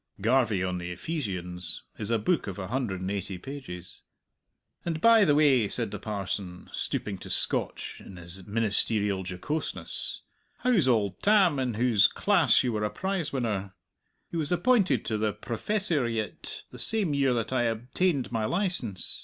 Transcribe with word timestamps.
("Garvie 0.19 0.63
on 0.67 0.79
the 0.79 0.89
Ephesians" 0.89 1.83
is 1.99 2.09
a 2.09 2.17
book 2.17 2.47
of 2.47 2.57
a 2.57 2.69
hundred 2.69 3.01
and 3.01 3.11
eighty 3.11 3.37
pages.) 3.37 4.01
"And, 4.83 4.99
by 4.99 5.25
the 5.25 5.35
way," 5.35 5.67
said 5.67 5.91
the 5.91 5.99
parson, 5.99 6.71
stooping 6.73 7.19
to 7.19 7.29
Scotch 7.29 8.01
in 8.03 8.17
his 8.17 8.47
ministerial 8.47 9.23
jocoseness, 9.23 10.21
"how's 10.61 10.87
auld 10.87 11.21
Tam, 11.21 11.59
in 11.59 11.75
whose 11.75 12.07
class 12.07 12.63
you 12.63 12.73
were 12.73 12.83
a 12.83 12.89
prize 12.89 13.31
winner? 13.31 13.75
He 14.31 14.37
was 14.37 14.51
appointed 14.51 15.05
to 15.05 15.19
the 15.19 15.33
professoriate 15.33 16.63
the 16.71 16.79
same 16.79 17.13
year 17.13 17.35
that 17.35 17.53
I 17.53 17.65
obtained 17.65 18.31
my 18.31 18.45
licence. 18.45 19.19